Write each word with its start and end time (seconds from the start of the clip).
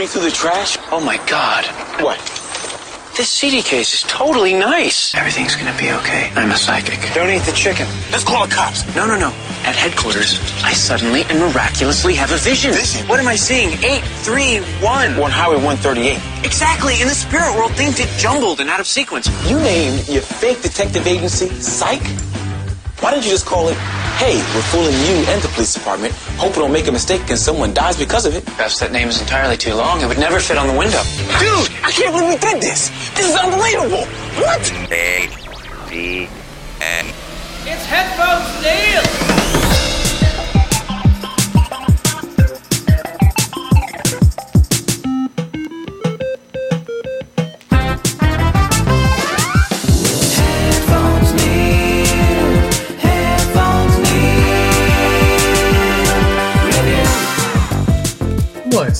Rooting 0.00 0.12
through 0.12 0.30
the 0.30 0.34
trash? 0.34 0.78
Oh 0.90 1.00
my 1.00 1.18
god. 1.26 1.66
What? 2.02 2.18
This 3.16 3.28
CD 3.28 3.60
case 3.60 3.92
is 3.92 4.02
totally 4.04 4.54
nice. 4.54 5.14
Everything's 5.14 5.54
gonna 5.56 5.76
be 5.76 5.90
okay. 5.92 6.32
I'm 6.34 6.50
a 6.50 6.56
psychic. 6.56 7.00
Don't 7.12 7.28
eat 7.28 7.42
the 7.42 7.52
chicken. 7.52 7.86
Let's 8.10 8.24
call 8.24 8.46
the 8.46 8.54
cops. 8.54 8.80
No, 8.96 9.06
no, 9.06 9.18
no. 9.18 9.28
At 9.68 9.76
headquarters, 9.76 10.40
I 10.64 10.72
suddenly 10.72 11.24
and 11.24 11.38
miraculously 11.38 12.14
have 12.14 12.32
a 12.32 12.38
vision. 12.38 12.72
Vision? 12.72 13.06
What 13.08 13.20
am 13.20 13.28
I 13.28 13.36
seeing? 13.36 13.72
831. 13.84 15.20
On 15.20 15.30
Highway 15.30 15.56
138. 15.56 16.46
Exactly. 16.46 17.02
In 17.02 17.08
the 17.08 17.14
spirit 17.14 17.54
world, 17.54 17.72
things 17.72 17.98
get 17.98 18.08
jumbled 18.18 18.60
and 18.60 18.70
out 18.70 18.80
of 18.80 18.86
sequence. 18.86 19.28
You 19.50 19.58
named 19.58 20.08
your 20.08 20.22
fake 20.22 20.62
detective 20.62 21.06
agency 21.06 21.48
Psych? 21.60 22.00
Why 23.00 23.10
didn't 23.10 23.24
you 23.24 23.32
just 23.32 23.44
call 23.44 23.68
it, 23.68 23.76
hey, 24.20 24.36
we're 24.54 24.68
fooling 24.68 24.92
you 25.08 25.24
and 25.32 25.40
the 25.40 25.48
police 25.48 25.72
department, 25.72 26.12
hope 26.36 26.54
we 26.54 26.60
don't 26.60 26.72
make 26.72 26.86
a 26.86 26.92
mistake 26.92 27.22
and 27.30 27.38
someone 27.38 27.72
dies 27.72 27.96
because 27.96 28.26
of 28.26 28.36
it? 28.36 28.44
Perhaps 28.44 28.78
that 28.78 28.92
name 28.92 29.08
is 29.08 29.18
entirely 29.18 29.56
too 29.56 29.74
long. 29.74 30.02
It 30.02 30.08
would 30.08 30.18
never 30.18 30.38
fit 30.38 30.58
on 30.58 30.66
the 30.66 30.76
window. 30.76 31.00
Dude, 31.40 31.72
I 31.82 31.90
can't 31.90 32.12
believe 32.12 32.28
we 32.28 32.36
did 32.36 32.60
this. 32.60 32.90
This 33.16 33.30
is 33.30 33.36
unbelievable. 33.36 34.04
What? 34.36 34.60
A 34.92 35.26
D 35.88 36.28
N. 36.82 37.06
It's 37.64 37.86
Headphones 37.86 38.60
Neil! 38.62 39.59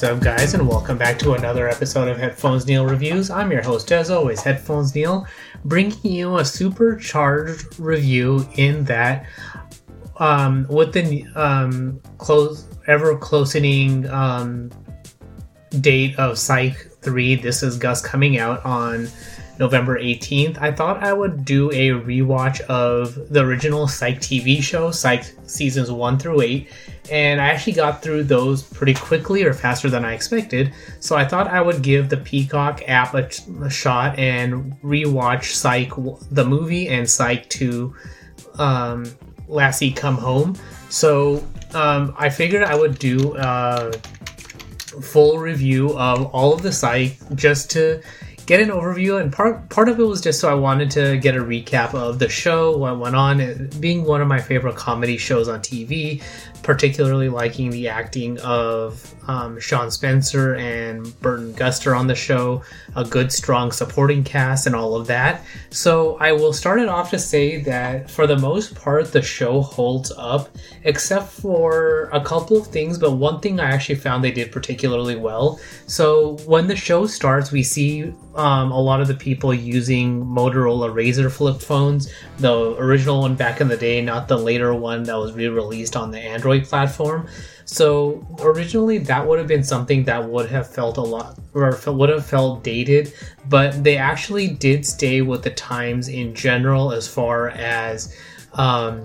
What's 0.01 0.12
up, 0.12 0.23
guys, 0.23 0.55
and 0.55 0.67
welcome 0.67 0.97
back 0.97 1.19
to 1.19 1.34
another 1.34 1.69
episode 1.69 2.09
of 2.09 2.17
Headphones 2.17 2.67
Neil 2.67 2.87
Reviews. 2.87 3.29
I'm 3.29 3.53
your 3.53 3.61
host, 3.61 3.93
as 3.93 4.11
always, 4.11 4.41
Headphones 4.41 4.95
Neil, 4.95 5.27
bringing 5.66 6.03
you 6.03 6.38
a 6.38 6.44
supercharged 6.44 7.78
review 7.78 8.49
in 8.55 8.83
that, 8.84 9.27
um, 10.16 10.66
with 10.71 10.94
the 10.94 11.27
um, 11.34 12.00
close, 12.16 12.66
ever 12.87 13.15
closening 13.19 14.10
um, 14.10 14.71
date 15.83 16.19
of 16.19 16.39
Psych 16.39 16.78
3, 17.03 17.34
This 17.34 17.62
Is 17.62 17.77
Gus 17.77 18.00
coming 18.00 18.39
out 18.39 18.65
on 18.65 19.06
November 19.60 20.00
18th, 20.00 20.56
I 20.59 20.72
thought 20.72 21.03
I 21.03 21.12
would 21.12 21.44
do 21.44 21.71
a 21.71 21.91
rewatch 21.91 22.62
of 22.62 23.15
the 23.28 23.44
original 23.44 23.87
Psych 23.87 24.19
TV 24.19 24.62
show, 24.62 24.91
Psych 24.91 25.25
seasons 25.44 25.93
1 25.93 26.19
through 26.19 26.41
8, 26.41 26.69
and 27.10 27.41
I 27.43 27.48
actually 27.48 27.75
got 27.75 28.03
through 28.03 28.25
those 28.25 28.62
pretty 28.62 28.94
quickly 28.94 29.44
or 29.44 29.53
faster 29.53 29.91
than 29.91 30.03
I 30.03 30.15
expected. 30.15 30.72
So 31.00 31.15
I 31.15 31.26
thought 31.26 31.47
I 31.47 31.60
would 31.60 31.82
give 31.82 32.09
the 32.09 32.16
Peacock 32.16 32.88
app 32.88 33.15
a, 33.15 33.28
a 33.62 33.69
shot 33.69 34.19
and 34.19 34.72
rewatch 34.82 35.53
Psych 35.53 35.91
the 36.31 36.44
movie 36.44 36.88
and 36.88 37.09
Psych 37.09 37.47
2 37.50 37.94
um, 38.59 39.04
Lassie 39.47 39.92
Come 39.92 40.16
Home. 40.16 40.56
So 40.88 41.44
um, 41.75 42.15
I 42.16 42.31
figured 42.31 42.62
I 42.62 42.75
would 42.75 42.98
do 42.98 43.37
a 43.37 43.92
full 45.03 45.38
review 45.38 45.97
of 45.98 46.27
all 46.34 46.54
of 46.54 46.62
the 46.62 46.72
Psych 46.72 47.19
just 47.34 47.71
to 47.72 48.00
get 48.47 48.61
an 48.61 48.69
overview 48.69 49.21
and 49.21 49.33
part 49.33 49.69
part 49.69 49.89
of 49.89 49.99
it 49.99 50.05
was 50.05 50.21
just 50.21 50.41
so 50.41 50.51
I 50.51 50.55
wanted 50.55 50.91
to 50.93 51.19
get 51.19 51.37
a 51.37 51.41
recap 51.41 51.95
of 51.95 52.19
the 52.19 52.28
show, 52.28 52.77
what 52.77 52.99
went 52.99 53.17
on, 53.17 53.69
being 53.81 54.05
one 54.05 54.21
of 54.21 54.28
my 54.28 54.41
favorite 54.41 54.77
comedy 54.77 55.17
shows 55.17 55.49
on 55.49 55.61
TV, 55.61 56.23
particularly 56.62 57.28
liking 57.28 57.71
the 57.71 57.88
acting 57.88 58.38
of 58.41 59.15
um, 59.28 59.59
Shawn 59.60 59.91
Spencer 59.91 60.56
and 60.56 61.19
Burton 61.21 61.54
Guster 61.54 61.98
on 61.98 62.06
the 62.06 62.15
show, 62.15 62.62
a 62.97 63.04
good 63.04 63.32
strong 63.32 63.72
supporting 63.72 64.25
cast 64.25 64.66
and 64.66 64.75
all 64.75 64.94
of 64.94 65.06
that. 65.06 65.44
So 65.71 66.16
I 66.19 66.32
will 66.32 66.53
start 66.53 66.81
it 66.81 66.88
off 66.88 67.10
to 67.10 67.19
say 67.19 67.62
that 67.62 68.10
for 68.10 68.26
the 68.26 68.37
most 68.37 68.75
part 68.75 69.12
the 69.12 69.22
show 69.22 69.62
holds 69.62 70.12
up, 70.16 70.50
except 70.84 71.28
for 71.28 72.10
a 72.12 72.21
couple 72.21 72.56
of 72.56 72.66
things, 72.66 72.98
but 72.98 73.12
one 73.12 73.41
thing 73.41 73.60
I 73.60 73.71
actually 73.71 73.97
found 73.97 74.25
they 74.25 74.32
did 74.32 74.53
particularly 74.53 75.16
well. 75.16 75.60
So 75.87 76.37
when 76.47 76.66
the 76.66 76.77
show 76.77 77.06
starts, 77.06 77.53
we 77.53 77.62
see 77.62 78.12
um, 78.34 78.71
a 78.71 78.81
lot 78.81 79.00
of 79.00 79.09
the 79.09 79.15
people 79.15 79.54
using 79.54 80.25
Motorola 80.25 80.92
Razr 80.92 81.31
flip 81.31 81.60
phones, 81.60 82.12
the 82.38 82.75
original 82.78 83.21
one 83.21 83.34
back 83.34 83.60
in 83.60 83.69
the 83.69 83.77
day, 83.77 84.00
not 84.00 84.28
the 84.28 84.37
later 84.37 84.75
one 84.75 85.04
that 85.04 85.16
was 85.16 85.32
re-released 85.32 85.97
on 85.97 86.10
the 86.10 86.19
Android 86.19 86.50
platform. 86.59 87.28
So 87.66 88.27
originally 88.41 88.99
that 88.99 89.25
would 89.25 89.38
have 89.38 89.47
been 89.47 89.62
something 89.62 90.03
that 90.05 90.28
would 90.28 90.50
have 90.50 90.69
felt 90.69 90.97
a 90.97 91.03
lot 91.03 91.38
or 91.55 91.78
would 91.87 92.09
have 92.09 92.27
felt 92.27 92.65
dated, 92.65 93.12
but 93.49 93.84
they 93.84 93.97
actually 93.97 94.49
did 94.49 94.84
stay 94.84 95.22
with 95.22 95.44
the 95.44 95.50
times 95.50 96.09
in 96.09 96.34
general 96.34 96.91
as 96.91 97.06
far 97.06 97.50
as 97.50 98.16
um, 98.55 99.05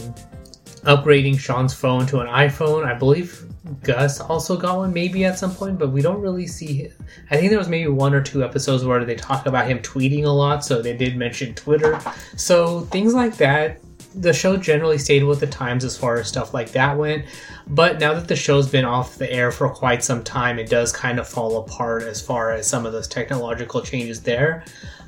upgrading 0.85 1.37
Shawn's 1.39 1.75
phone 1.75 2.07
to 2.07 2.21
an 2.21 2.27
iPhone. 2.27 2.85
I 2.85 2.95
believe 2.95 3.45
Gus 3.83 4.19
also 4.19 4.57
got 4.57 4.77
one 4.77 4.93
maybe 4.93 5.25
at 5.25 5.37
some 5.37 5.53
point, 5.53 5.77
but 5.77 5.91
we 5.91 6.01
don't 6.01 6.21
really 6.21 6.47
see. 6.47 6.89
I 7.31 7.37
think 7.37 7.49
there 7.49 7.59
was 7.59 7.69
maybe 7.69 7.89
one 7.89 8.13
or 8.13 8.21
two 8.21 8.43
episodes 8.43 8.83
where 8.83 9.03
they 9.05 9.15
talk 9.15 9.45
about 9.45 9.67
him 9.67 9.79
tweeting 9.79 10.25
a 10.25 10.29
lot, 10.29 10.63
so 10.63 10.81
they 10.81 10.95
did 10.95 11.17
mention 11.17 11.53
Twitter. 11.55 11.99
So 12.35 12.81
things 12.81 13.13
like 13.13 13.37
that. 13.37 13.79
The 14.17 14.33
show 14.33 14.55
generally 14.57 14.97
stayed 14.97 15.23
with 15.23 15.39
the 15.41 15.47
times 15.47 15.83
as 15.83 15.97
far 15.97 16.17
as 16.17 16.27
stuff 16.27 16.53
like 16.53 16.71
that 16.71 16.97
went, 16.97 17.25
but 17.67 17.99
now 17.99 18.13
that 18.13 18.27
the 18.27 18.35
show's 18.35 18.69
been 18.69 18.85
off 18.85 19.17
the 19.17 19.31
air 19.31 19.51
for 19.51 19.67
quite 19.69 20.03
some 20.03 20.23
time, 20.23 20.57
it 20.57 20.69
does 20.69 20.91
kind 20.91 21.19
of 21.19 21.27
fall 21.27 21.57
apart 21.57 22.03
as 22.03 22.21
far 22.21 22.51
as 22.51 22.65
some 22.65 22.85
of 22.85 22.93
those 22.93 23.07
technological 23.07 23.81
changes 23.81 24.21
there. 24.21 24.63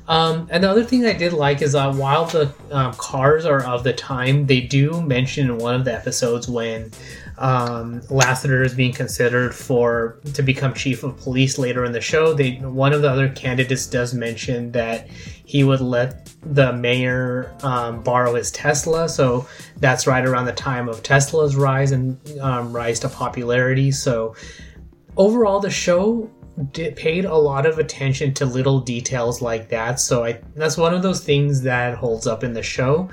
Um, 0.08 0.48
and 0.50 0.64
the 0.64 0.70
other 0.70 0.84
thing 0.84 1.04
I 1.04 1.12
did 1.12 1.34
like 1.34 1.60
is 1.60 1.72
that 1.72 1.94
while 1.94 2.24
the 2.24 2.52
um, 2.70 2.94
cars 2.94 3.44
are 3.44 3.62
of 3.62 3.84
the 3.84 3.92
time, 3.92 4.46
they 4.46 4.62
do 4.62 5.02
mention 5.02 5.50
in 5.50 5.58
one 5.58 5.74
of 5.74 5.84
the 5.84 5.92
episodes 5.92 6.48
when 6.48 6.90
um, 7.38 8.02
Lassiter 8.10 8.62
is 8.62 8.74
being 8.74 8.92
considered 8.92 9.54
for 9.54 10.18
to 10.34 10.42
become 10.42 10.74
chief 10.74 11.04
of 11.04 11.16
police 11.16 11.58
later 11.58 11.84
in 11.84 11.92
the 11.92 12.00
show. 12.00 12.34
They 12.34 12.56
one 12.56 12.92
of 12.92 13.02
the 13.02 13.10
other 13.10 13.28
candidates 13.28 13.86
does 13.86 14.12
mention 14.12 14.72
that 14.72 15.08
he 15.08 15.64
would 15.64 15.80
let 15.80 16.34
the 16.42 16.72
mayor 16.72 17.54
um, 17.62 18.02
borrow 18.02 18.34
his 18.34 18.50
Tesla, 18.50 19.08
so 19.08 19.46
that's 19.76 20.06
right 20.06 20.24
around 20.26 20.46
the 20.46 20.52
time 20.52 20.88
of 20.88 21.02
Tesla's 21.02 21.56
rise 21.56 21.92
and 21.92 22.18
um, 22.40 22.72
rise 22.72 23.00
to 23.00 23.08
popularity. 23.08 23.90
So 23.92 24.34
overall, 25.16 25.60
the 25.60 25.70
show 25.70 26.30
did, 26.72 26.96
paid 26.96 27.24
a 27.24 27.34
lot 27.34 27.66
of 27.66 27.78
attention 27.78 28.34
to 28.34 28.46
little 28.46 28.80
details 28.80 29.40
like 29.40 29.68
that. 29.68 30.00
So 30.00 30.24
I 30.24 30.40
that's 30.56 30.76
one 30.76 30.92
of 30.92 31.02
those 31.02 31.22
things 31.22 31.62
that 31.62 31.94
holds 31.94 32.26
up 32.26 32.42
in 32.42 32.52
the 32.52 32.62
show. 32.62 33.08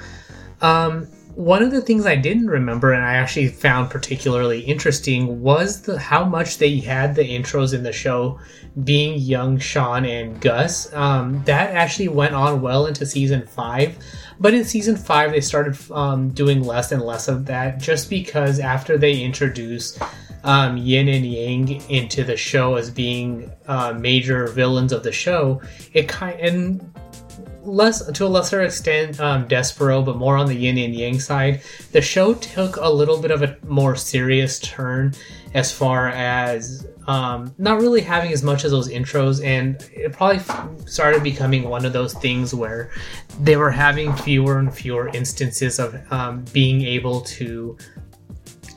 Um, 0.61 1.07
one 1.35 1.61
of 1.61 1.71
the 1.71 1.81
things 1.81 2.05
I 2.05 2.15
didn't 2.15 2.47
remember 2.47 2.93
and 2.93 3.03
I 3.03 3.15
actually 3.15 3.49
found 3.49 3.89
particularly 3.89 4.61
interesting 4.61 5.41
was 5.41 5.81
the 5.81 5.99
how 5.99 6.23
much 6.23 6.59
they 6.59 6.79
had 6.79 7.13
the 7.13 7.23
intros 7.23 7.73
in 7.73 7.83
the 7.83 7.91
show 7.91 8.39
being 8.85 9.19
young 9.19 9.59
Shawn 9.59 10.05
and 10.05 10.39
Gus. 10.39 10.93
Um, 10.93 11.43
that 11.43 11.71
actually 11.71 12.07
went 12.07 12.35
on 12.35 12.61
well 12.61 12.85
into 12.85 13.05
season 13.05 13.45
five, 13.45 13.97
but 14.39 14.53
in 14.53 14.63
season 14.63 14.95
five 14.95 15.31
they 15.31 15.41
started 15.41 15.77
um, 15.91 16.29
doing 16.29 16.63
less 16.63 16.93
and 16.93 17.01
less 17.01 17.27
of 17.27 17.45
that 17.47 17.79
just 17.79 18.09
because 18.09 18.59
after 18.61 18.97
they 18.97 19.21
introduce 19.21 19.99
um, 20.45 20.77
yin 20.77 21.09
and 21.09 21.25
yang 21.25 21.67
into 21.89 22.23
the 22.23 22.37
show 22.37 22.75
as 22.75 22.89
being 22.89 23.51
uh, 23.67 23.91
major 23.91 24.47
villains 24.47 24.93
of 24.93 25.03
the 25.03 25.11
show, 25.11 25.61
it 25.91 26.07
kind 26.07 26.39
and 26.39 26.93
less 27.65 28.05
to 28.11 28.25
a 28.25 28.27
lesser 28.27 28.61
extent 28.61 29.19
um, 29.19 29.47
Despereaux, 29.47 30.05
but 30.05 30.17
more 30.17 30.37
on 30.37 30.47
the 30.47 30.55
yin 30.55 30.77
and 30.77 30.95
yang 30.95 31.19
side. 31.19 31.61
The 31.91 32.01
show 32.01 32.33
took 32.35 32.77
a 32.77 32.89
little 32.89 33.21
bit 33.21 33.31
of 33.31 33.41
a 33.41 33.57
more 33.65 33.95
serious 33.95 34.59
turn 34.59 35.13
as 35.53 35.71
far 35.71 36.09
as 36.09 36.87
um, 37.07 37.53
not 37.57 37.79
really 37.79 38.01
having 38.01 38.31
as 38.31 38.43
much 38.43 38.65
as 38.65 38.71
those 38.71 38.89
intros, 38.89 39.43
and 39.43 39.87
it 39.93 40.13
probably 40.13 40.39
started 40.85 41.23
becoming 41.23 41.69
one 41.69 41.85
of 41.85 41.93
those 41.93 42.13
things 42.13 42.53
where 42.53 42.91
they 43.41 43.57
were 43.57 43.71
having 43.71 44.13
fewer 44.17 44.59
and 44.59 44.73
fewer 44.73 45.09
instances 45.09 45.79
of 45.79 45.95
um, 46.11 46.43
being 46.51 46.81
able 46.81 47.21
to 47.21 47.77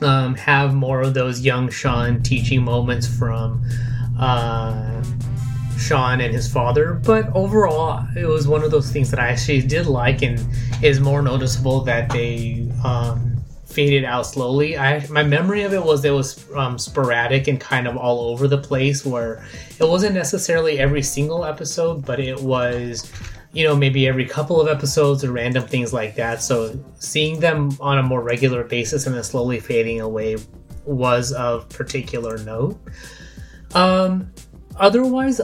um, 0.01 0.35
have 0.35 0.73
more 0.73 1.01
of 1.01 1.13
those 1.13 1.41
young 1.41 1.69
Shawn 1.69 2.21
teaching 2.21 2.63
moments 2.63 3.07
from 3.07 3.63
uh, 4.19 5.03
Shawn 5.79 6.21
and 6.21 6.33
his 6.33 6.51
father. 6.51 6.93
But 6.93 7.33
overall, 7.35 8.05
it 8.15 8.25
was 8.25 8.47
one 8.47 8.63
of 8.63 8.71
those 8.71 8.91
things 8.91 9.09
that 9.11 9.19
I 9.19 9.29
actually 9.29 9.61
did 9.61 9.87
like, 9.87 10.21
and 10.21 10.39
is 10.83 10.99
more 10.99 11.21
noticeable 11.21 11.81
that 11.81 12.09
they 12.09 12.69
um, 12.83 13.37
faded 13.65 14.03
out 14.03 14.25
slowly. 14.25 14.77
I 14.77 15.07
my 15.07 15.23
memory 15.23 15.63
of 15.63 15.73
it 15.73 15.83
was 15.83 16.03
it 16.05 16.11
was 16.11 16.45
um, 16.55 16.77
sporadic 16.77 17.47
and 17.47 17.59
kind 17.59 17.87
of 17.87 17.97
all 17.97 18.31
over 18.31 18.47
the 18.47 18.57
place, 18.57 19.05
where 19.05 19.43
it 19.79 19.87
wasn't 19.87 20.15
necessarily 20.15 20.79
every 20.79 21.01
single 21.01 21.45
episode, 21.45 22.05
but 22.05 22.19
it 22.19 22.39
was 22.41 23.11
you 23.51 23.63
know, 23.63 23.75
maybe 23.75 24.07
every 24.07 24.25
couple 24.25 24.61
of 24.61 24.67
episodes 24.67 25.23
or 25.23 25.31
random 25.31 25.65
things 25.65 25.91
like 25.91 26.15
that. 26.15 26.41
So 26.41 26.79
seeing 26.99 27.39
them 27.39 27.71
on 27.79 27.97
a 27.97 28.03
more 28.03 28.21
regular 28.21 28.63
basis 28.63 29.07
and 29.07 29.15
then 29.15 29.23
slowly 29.23 29.59
fading 29.59 30.01
away 30.01 30.37
was 30.85 31.31
of 31.33 31.67
particular 31.69 32.37
note. 32.39 32.79
Um, 33.73 34.31
otherwise, 34.79 35.41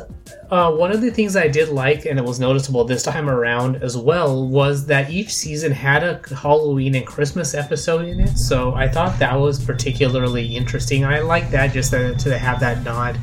uh, 0.50 0.72
one 0.72 0.92
of 0.92 1.02
the 1.02 1.12
things 1.12 1.36
I 1.36 1.48
did 1.48 1.70
like, 1.70 2.06
and 2.06 2.18
it 2.18 2.26
was 2.26 2.40
noticeable 2.40 2.84
this 2.86 3.04
time 3.04 3.30
around 3.30 3.78
as 3.78 3.98
well, 3.98 4.48
was 4.48 4.86
that 4.88 5.10
each 5.10 5.34
season 5.34 5.72
had 5.72 6.04
a 6.04 6.36
Halloween 6.36 6.96
and 6.96 7.06
Christmas 7.06 7.54
episode 7.54 8.06
in 8.06 8.20
it. 8.20 8.38
So 8.38 8.74
I 8.74 8.88
thought 8.88 9.18
that 9.20 9.36
was 9.36 9.64
particularly 9.64 10.56
interesting. 10.56 11.04
I 11.04 11.20
like 11.20 11.50
that 11.52 11.74
just 11.74 11.92
to, 11.92 12.38
have 12.38 12.60
that 12.60 12.84
nod. 12.84 13.20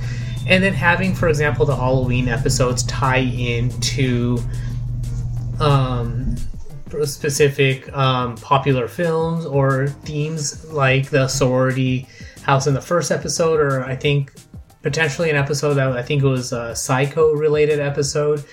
And 0.46 0.62
then 0.62 0.72
having, 0.72 1.14
for 1.14 1.28
example, 1.28 1.64
the 1.64 1.76
Halloween 1.76 2.28
episodes 2.28 2.82
tie 2.84 3.18
into 3.18 4.38
um, 5.60 6.36
specific 7.04 7.94
um, 7.96 8.36
popular 8.36 8.88
films 8.88 9.46
or 9.46 9.88
themes 9.88 10.64
like 10.70 11.10
the 11.10 11.28
sorority 11.28 12.06
house 12.42 12.66
in 12.66 12.74
the 12.74 12.80
first 12.80 13.10
episode, 13.10 13.60
or 13.60 13.84
I 13.84 13.94
think 13.94 14.32
potentially 14.82 15.30
an 15.30 15.36
episode 15.36 15.74
that 15.74 15.92
I 15.92 16.02
think 16.02 16.22
it 16.22 16.28
was 16.28 16.52
a 16.52 16.74
psycho 16.74 17.32
related 17.32 17.80
episode 17.80 18.44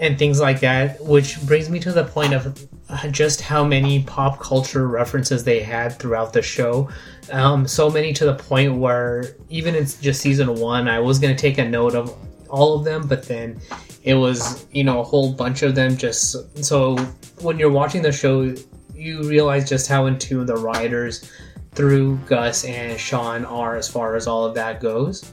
and 0.00 0.18
things 0.18 0.40
like 0.40 0.60
that, 0.60 1.02
which 1.04 1.40
brings 1.46 1.68
me 1.68 1.80
to 1.80 1.92
the 1.92 2.04
point 2.04 2.32
of 2.32 2.66
just 3.10 3.40
how 3.40 3.64
many 3.64 4.02
pop 4.04 4.40
culture 4.40 4.86
references 4.86 5.44
they 5.44 5.60
had 5.60 5.98
throughout 5.98 6.32
the 6.32 6.42
show. 6.42 6.88
Um, 7.30 7.66
so 7.66 7.90
many 7.90 8.12
to 8.14 8.24
the 8.24 8.34
point 8.34 8.76
where 8.76 9.36
even 9.50 9.74
in 9.74 9.84
just 9.84 10.20
season 10.20 10.54
one, 10.54 10.88
I 10.88 11.00
was 11.00 11.18
going 11.18 11.34
to 11.34 11.40
take 11.40 11.58
a 11.58 11.68
note 11.68 11.94
of 11.94 12.16
all 12.48 12.78
of 12.78 12.84
them, 12.84 13.06
but 13.06 13.24
then 13.24 13.60
it 14.08 14.14
was 14.14 14.66
you 14.72 14.84
know 14.84 15.00
a 15.00 15.04
whole 15.04 15.32
bunch 15.32 15.62
of 15.62 15.74
them 15.74 15.96
just 15.96 16.36
so 16.64 16.96
when 17.42 17.58
you're 17.58 17.70
watching 17.70 18.00
the 18.00 18.10
show 18.10 18.54
you 18.94 19.22
realize 19.28 19.68
just 19.68 19.88
how 19.88 20.06
in 20.06 20.18
tune 20.18 20.46
the 20.46 20.56
writers 20.56 21.30
through 21.72 22.16
gus 22.26 22.64
and 22.64 22.98
shawn 22.98 23.44
are 23.44 23.76
as 23.76 23.88
far 23.88 24.16
as 24.16 24.26
all 24.26 24.44
of 24.44 24.54
that 24.54 24.80
goes 24.80 25.32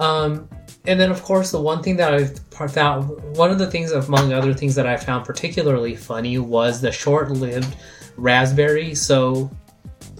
um, 0.00 0.48
and 0.86 0.98
then 0.98 1.10
of 1.10 1.22
course 1.22 1.50
the 1.52 1.60
one 1.60 1.82
thing 1.82 1.96
that 1.96 2.12
i 2.12 2.24
found 2.66 3.08
one 3.36 3.50
of 3.50 3.58
the 3.58 3.70
things 3.70 3.92
among 3.92 4.32
other 4.32 4.52
things 4.52 4.74
that 4.74 4.86
i 4.86 4.96
found 4.96 5.24
particularly 5.24 5.94
funny 5.94 6.38
was 6.38 6.80
the 6.80 6.90
short-lived 6.90 7.76
raspberry 8.16 8.94
so 8.94 9.50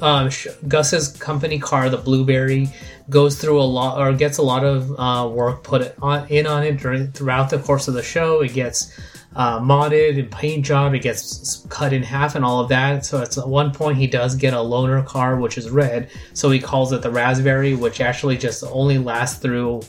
um, 0.01 0.31
Gus's 0.67 1.17
company 1.17 1.59
car, 1.59 1.91
the 1.91 1.99
Blueberry, 1.99 2.69
goes 3.09 3.41
through 3.41 3.61
a 3.61 3.65
lot 3.65 3.99
or 3.99 4.13
gets 4.13 4.39
a 4.39 4.43
lot 4.43 4.65
of 4.65 4.99
uh, 4.99 5.29
work 5.29 5.63
put 5.63 5.95
on, 6.01 6.27
in 6.29 6.47
on 6.47 6.65
it 6.65 6.79
during 6.79 7.13
throughout 7.13 7.51
the 7.51 7.59
course 7.59 7.89
of 7.89 7.95
the 7.95 8.03
show. 8.03 8.41
It 8.41 8.55
gets 8.55 8.99
uh, 9.37 9.61
modded 9.61 10.19
and 10.19 10.31
paint 10.31 10.65
job. 10.65 10.95
It 10.95 11.03
gets 11.03 11.67
cut 11.69 11.93
in 11.93 12.03
half 12.03 12.35
and 12.35 12.45
all 12.45 12.61
of 12.61 12.69
that. 12.69 13.05
So 13.05 13.23
at 13.23 13.37
one 13.47 13.73
point 13.73 13.99
he 13.99 14.07
does 14.07 14.35
get 14.35 14.55
a 14.55 14.59
loaner 14.59 15.05
car, 15.05 15.37
which 15.37 15.57
is 15.57 15.71
red. 15.71 16.11
So 16.35 16.51
he 16.51 16.59
calls 16.59 16.93
it 16.93 17.03
the 17.03 17.11
Raspberry, 17.11 17.75
which 17.75 18.01
actually 18.01 18.37
just 18.37 18.65
only 18.65 18.99
lasts 18.99 19.41
through 19.41 19.83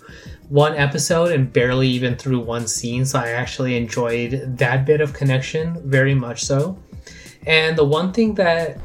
one 0.50 0.76
episode 0.76 1.32
and 1.32 1.52
barely 1.52 1.88
even 1.88 2.16
through 2.16 2.42
one 2.42 2.68
scene. 2.68 3.06
So 3.06 3.20
I 3.20 3.30
actually 3.30 3.78
enjoyed 3.78 4.58
that 4.58 4.86
bit 4.86 5.02
of 5.02 5.14
connection 5.14 5.82
very 5.90 6.14
much 6.14 6.44
so. 6.44 6.78
And 7.48 7.78
the 7.78 7.86
one 7.86 8.14
thing 8.14 8.36
that 8.36 8.78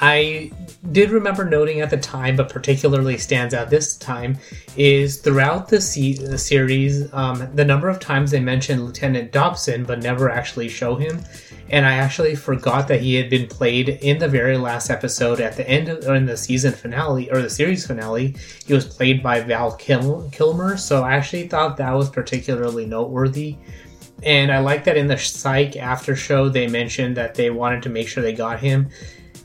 I 0.00 0.50
did 0.92 1.10
remember 1.10 1.44
noting 1.44 1.80
at 1.80 1.90
the 1.90 1.98
time, 1.98 2.36
but 2.36 2.48
particularly 2.48 3.18
stands 3.18 3.52
out 3.52 3.68
this 3.68 3.96
time, 3.96 4.38
is 4.76 5.18
throughout 5.18 5.68
the, 5.68 5.80
se- 5.80 6.36
series, 6.38 7.12
um, 7.12 7.48
the 7.54 7.64
number 7.64 7.88
of 7.88 8.00
times 8.00 8.30
they 8.30 8.40
mention 8.40 8.84
Lieutenant 8.84 9.30
Dobson, 9.30 9.84
but 9.84 10.02
never 10.02 10.30
actually 10.30 10.68
show 10.68 10.96
him. 10.96 11.20
And 11.68 11.84
I 11.86 11.92
actually 11.94 12.34
forgot 12.34 12.88
that 12.88 13.02
he 13.02 13.14
had 13.14 13.28
been 13.28 13.46
played 13.46 13.90
in 13.90 14.18
the 14.18 14.26
very 14.26 14.56
last 14.56 14.90
episode 14.90 15.38
at 15.38 15.56
the 15.56 15.68
end 15.68 15.88
of, 15.88 16.08
or 16.08 16.14
in 16.14 16.24
the 16.24 16.36
season 16.36 16.72
finale 16.72 17.30
or 17.30 17.42
the 17.42 17.50
series 17.50 17.86
finale. 17.86 18.34
He 18.66 18.72
was 18.72 18.86
played 18.86 19.22
by 19.22 19.40
Val 19.40 19.76
Kil- 19.76 20.28
Kilmer, 20.32 20.78
so 20.78 21.04
I 21.04 21.12
actually 21.12 21.46
thought 21.46 21.76
that 21.76 21.92
was 21.92 22.08
particularly 22.08 22.86
noteworthy. 22.86 23.58
And 24.22 24.50
I 24.50 24.58
like 24.58 24.84
that 24.84 24.96
in 24.96 25.06
the 25.06 25.16
Psych 25.16 25.76
after 25.76 26.16
show 26.16 26.48
they 26.48 26.66
mentioned 26.66 27.16
that 27.18 27.34
they 27.34 27.50
wanted 27.50 27.82
to 27.84 27.88
make 27.90 28.08
sure 28.08 28.22
they 28.22 28.32
got 28.32 28.60
him 28.60 28.90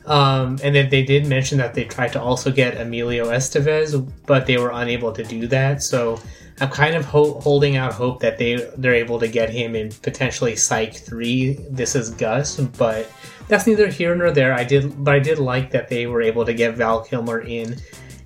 um, 0.06 0.58
and 0.62 0.74
then 0.74 0.88
they 0.88 1.04
did 1.04 1.26
mention 1.26 1.58
that 1.58 1.74
they 1.74 1.84
tried 1.84 2.12
to 2.12 2.20
also 2.20 2.50
get 2.50 2.80
Emilio 2.80 3.26
Estevez, 3.26 4.10
but 4.26 4.46
they 4.46 4.56
were 4.56 4.70
unable 4.70 5.12
to 5.12 5.24
do 5.24 5.46
that. 5.48 5.82
So 5.82 6.20
I'm 6.60 6.70
kind 6.70 6.94
of 6.94 7.04
ho- 7.04 7.40
holding 7.40 7.76
out 7.76 7.92
hope 7.92 8.20
that 8.20 8.38
they 8.38 8.56
they're 8.78 8.94
able 8.94 9.18
to 9.18 9.28
get 9.28 9.50
him 9.50 9.74
in 9.74 9.90
potentially 10.02 10.56
Psych 10.56 10.94
three. 10.94 11.54
This 11.68 11.94
is 11.94 12.10
Gus, 12.10 12.58
but 12.60 13.10
that's 13.48 13.66
neither 13.66 13.88
here 13.88 14.14
nor 14.14 14.30
there. 14.30 14.54
I 14.54 14.64
did, 14.64 15.04
but 15.04 15.14
I 15.14 15.18
did 15.18 15.38
like 15.38 15.70
that 15.72 15.88
they 15.88 16.06
were 16.06 16.22
able 16.22 16.44
to 16.44 16.54
get 16.54 16.74
Val 16.74 17.02
Kilmer 17.02 17.40
in 17.40 17.76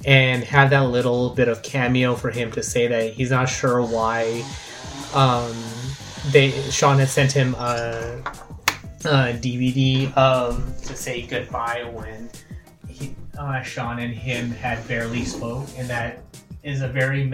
and 0.05 0.45
have 0.45 0.71
that 0.71 0.85
little 0.85 1.31
bit 1.31 1.49
of 1.49 1.63
cameo 1.63 2.15
for 2.15 2.31
him 2.31 2.51
to 2.53 2.63
say 2.63 2.87
that 2.87 3.13
he's 3.13 3.31
not 3.31 3.49
sure 3.49 3.83
why 3.83 4.45
um, 5.13 5.55
they 6.31 6.51
Shawn 6.71 6.99
had 6.99 7.09
sent 7.09 7.33
him 7.33 7.55
a 7.55 8.23
uh, 9.07 9.33
DVD 9.35 10.15
um, 10.17 10.75
to 10.85 10.97
say 10.97 11.23
goodbye 11.23 11.85
when 11.93 12.31
he, 12.89 13.15
uh, 13.39 13.63
Shawn 13.63 13.99
and 13.99 14.13
him 14.13 14.51
had 14.51 14.87
barely 14.87 15.25
spoke, 15.25 15.69
and 15.77 15.89
that 15.89 16.23
is 16.63 16.83
a 16.83 16.89
very. 16.89 17.31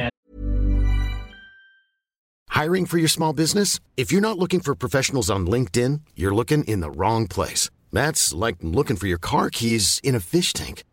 Hiring 2.49 2.87
for 2.87 2.99
your 2.99 3.08
small 3.08 3.32
business? 3.32 3.80
If 3.96 4.11
you're 4.11 4.23
not 4.23 4.38
looking 4.38 4.61
for 4.61 4.75
professionals 4.75 5.28
on 5.28 5.46
LinkedIn, 5.46 6.00
you're 6.14 6.35
looking 6.35 6.64
in 6.64 6.80
the 6.80 6.90
wrong 6.90 7.26
place. 7.26 7.68
That's 7.92 8.32
like 8.32 8.56
looking 8.62 8.96
for 8.96 9.06
your 9.06 9.18
car 9.18 9.50
keys 9.50 10.00
in 10.02 10.14
a 10.14 10.20
fish 10.20 10.52
tank. 10.52 10.85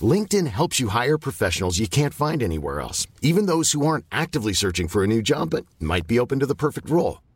LinkedIn 0.00 0.46
helps 0.46 0.80
you 0.80 0.88
hire 0.88 1.18
professionals 1.18 1.78
you 1.78 1.86
can't 1.86 2.14
find 2.14 2.42
anywhere 2.42 2.80
else, 2.80 3.06
even 3.20 3.46
those 3.46 3.72
who 3.72 3.86
aren't 3.86 4.06
actively 4.10 4.52
searching 4.54 4.88
for 4.88 5.04
a 5.04 5.06
new 5.06 5.22
job 5.22 5.50
but 5.50 5.66
might 5.78 6.06
be 6.06 6.18
open 6.18 6.40
to 6.40 6.46
the 6.46 6.54
perfect 6.54 6.88
role. 6.88 7.18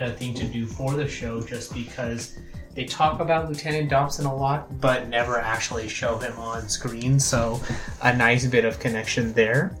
A 0.00 0.10
thing 0.10 0.32
to 0.34 0.46
do 0.46 0.64
for 0.64 0.94
the 0.94 1.06
show 1.06 1.42
just 1.42 1.74
because 1.74 2.38
they 2.74 2.84
talk 2.84 3.20
about 3.20 3.48
Lieutenant 3.48 3.90
Dobson 3.90 4.24
a 4.24 4.34
lot, 4.34 4.80
but 4.80 5.08
never 5.08 5.38
actually 5.38 5.88
show 5.88 6.16
him 6.16 6.38
on 6.38 6.70
screen. 6.70 7.20
So, 7.20 7.60
a 8.02 8.16
nice 8.16 8.46
bit 8.46 8.64
of 8.64 8.78
connection 8.78 9.34
there. 9.34 9.78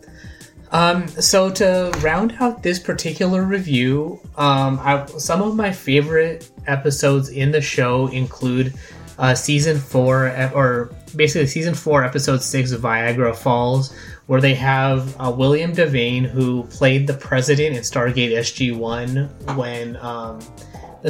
Um, 0.72 1.08
so 1.08 1.50
to 1.52 1.90
round 2.00 2.36
out 2.38 2.62
this 2.62 2.78
particular 2.78 3.44
review, 3.44 4.20
um, 4.36 4.78
I, 4.82 5.06
some 5.06 5.40
of 5.42 5.56
my 5.56 5.72
favorite 5.72 6.50
episodes 6.66 7.30
in 7.30 7.50
the 7.50 7.60
show 7.62 8.08
include 8.08 8.74
uh, 9.18 9.34
season 9.34 9.78
four, 9.78 10.28
or 10.54 10.94
basically 11.16 11.46
season 11.46 11.74
four, 11.74 12.04
episode 12.04 12.42
six, 12.42 12.72
Viagra 12.72 13.34
Falls, 13.34 13.94
where 14.30 14.40
they 14.40 14.54
have 14.54 15.16
uh, 15.20 15.28
William 15.28 15.72
Devane, 15.72 16.22
who 16.22 16.62
played 16.66 17.08
the 17.08 17.14
president 17.14 17.74
in 17.74 17.82
Stargate 17.82 18.30
SG 18.30 18.76
One 18.76 19.28
when. 19.56 19.96
Um, 19.96 20.38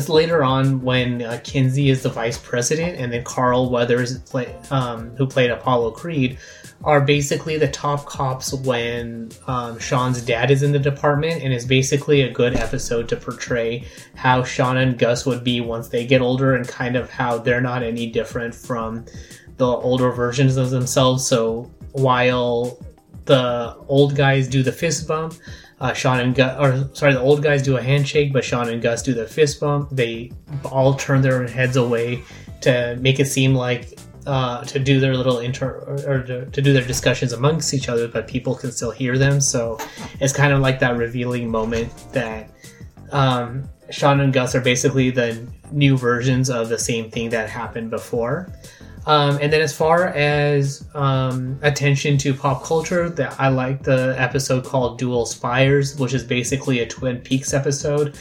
later 0.09 0.43
on 0.43 0.81
when 0.83 1.21
uh, 1.21 1.39
Kinsey 1.45 1.91
is 1.91 2.03
the 2.05 2.09
vice 2.09 2.39
president, 2.39 2.97
and 2.97 3.13
then 3.13 3.23
Carl 3.25 3.69
Weathers, 3.69 4.21
play, 4.21 4.55
um, 4.71 5.11
who 5.17 5.27
played 5.27 5.51
Apollo 5.51 5.91
Creed, 5.91 6.39
are 6.85 7.01
basically 7.01 7.59
the 7.59 7.69
top 7.69 8.07
cops 8.07 8.55
when 8.55 9.31
um, 9.49 9.79
Shawn's 9.81 10.23
dad 10.23 10.51
is 10.51 10.63
in 10.63 10.73
the 10.73 10.79
department, 10.79 11.43
and 11.43 11.53
is 11.53 11.67
basically 11.67 12.23
a 12.23 12.31
good 12.31 12.55
episode 12.55 13.07
to 13.11 13.17
portray 13.17 13.85
how 14.15 14.45
Shawn 14.45 14.79
and 14.79 14.97
Gus 14.97 15.27
would 15.27 15.45
be 15.45 15.61
once 15.61 15.89
they 15.89 16.07
get 16.07 16.23
older, 16.23 16.55
and 16.55 16.67
kind 16.67 16.97
of 16.97 17.11
how 17.11 17.37
they're 17.37 17.61
not 17.61 17.83
any 17.83 18.07
different 18.07 18.55
from 18.55 19.05
the 19.59 19.67
older 19.67 20.11
versions 20.11 20.57
of 20.57 20.71
themselves. 20.71 21.27
So 21.27 21.71
while 21.93 22.79
the 23.25 23.77
old 23.89 24.17
guys 24.17 24.49
do 24.49 24.63
the 24.63 24.73
fist 24.73 25.07
bump, 25.07 25.35
uh, 25.81 25.93
Shawn 25.93 26.21
and 26.21 26.35
Gus, 26.35 26.59
or 26.59 26.95
sorry, 26.95 27.15
the 27.15 27.21
old 27.21 27.43
guys 27.43 27.63
do 27.63 27.77
a 27.77 27.83
handshake, 27.83 28.33
but 28.33 28.45
Shawn 28.45 28.69
and 28.69 28.83
Gus 28.83 29.03
do 29.03 29.15
the 29.15 29.27
fist 29.27 29.61
bump. 29.61 29.89
They 29.91 30.33
all 30.65 30.95
turn 30.95 31.23
their 31.23 31.47
heads 31.47 31.77
away 31.77 32.23
to 32.63 32.97
make 33.01 33.21
it 33.21 33.27
seem 33.27 33.55
like 33.55 33.99
uh, 34.27 34.63
to 34.65 34.79
do 34.79 35.01
their 35.01 35.17
little 35.17 35.39
inter 35.39 35.71
or 36.07 36.23
to, 36.23 36.47
to, 36.47 36.63
do 36.63 36.73
their 36.73 36.87
discussions 36.87 37.33
amongst 37.33 37.73
each 37.73 37.89
other, 37.89 38.07
but 38.07 38.29
people 38.29 38.55
can 38.55 38.71
still 38.71 38.91
hear 38.91 39.17
them. 39.17 39.41
So 39.41 39.79
it's 40.21 40.33
kind 40.33 40.53
of 40.53 40.61
like 40.61 40.79
that 40.81 40.97
revealing 40.97 41.51
moment 41.51 41.93
that 42.13 42.51
um, 43.13 43.69
Shawn 43.91 44.21
and 44.21 44.33
Gus 44.33 44.55
are 44.55 44.61
basically 44.61 45.11
the 45.11 45.47
new 45.73 45.97
versions 45.97 46.51
of 46.51 46.69
the 46.69 46.79
same 46.79 47.11
thing 47.11 47.31
that 47.31 47.49
happened 47.49 47.91
before. 47.91 48.53
Um, 49.07 49.39
and 49.41 49.53
then 49.53 49.61
as 49.61 49.75
far 49.75 50.09
as 50.09 50.87
um, 50.95 51.59
attention 51.63 52.19
to 52.19 52.35
pop 52.35 52.65
culture, 52.65 53.09
that 53.09 53.35
I 53.41 53.49
like 53.49 53.83
the 53.83 54.15
episode 54.19 54.65
called 54.65 54.99
Dual 54.99 55.27
Spires, 55.27 55.97
which 55.99 56.13
is 56.13 56.23
basically 56.23 56.81
a 56.81 56.87
Twin 56.87 57.19
Peaks 57.19 57.55
episode. 57.55 58.17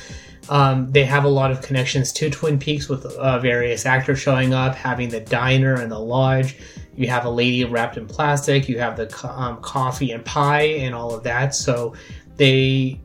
Um, 0.49 0.91
they 0.91 1.05
have 1.05 1.25
a 1.25 1.29
lot 1.29 1.51
of 1.51 1.61
connections 1.61 2.11
to 2.13 2.29
Twin 2.29 2.57
Peaks 2.57 2.89
with 2.89 3.05
uh, 3.05 3.39
various 3.39 3.85
actors 3.85 4.19
showing 4.19 4.53
up, 4.53 4.73
having 4.73 5.09
the 5.09 5.19
diner 5.19 5.75
and 5.75 5.91
the 5.91 5.99
lodge. 5.99 6.57
You 6.95 7.07
have 7.07 7.25
a 7.25 7.29
lady 7.29 7.63
wrapped 7.65 7.97
in 7.97 8.07
plastic. 8.07 8.67
You 8.67 8.79
have 8.79 8.97
the 8.97 9.29
um, 9.29 9.61
coffee 9.61 10.11
and 10.11 10.25
pie 10.25 10.63
and 10.63 10.95
all 10.95 11.13
of 11.13 11.23
that. 11.23 11.53
So 11.53 11.93
they 12.35 12.99